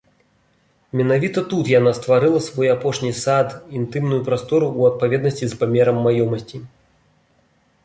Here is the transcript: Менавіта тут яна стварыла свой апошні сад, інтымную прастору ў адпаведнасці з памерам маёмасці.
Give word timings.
Менавіта 1.01 1.43
тут 1.51 1.69
яна 1.79 1.91
стварыла 1.99 2.39
свой 2.45 2.71
апошні 2.77 3.11
сад, 3.21 3.53
інтымную 3.81 4.21
прастору 4.31 4.65
ў 4.79 4.95
адпаведнасці 4.95 5.45
з 5.55 5.63
памерам 5.63 6.03
маёмасці. 6.09 6.57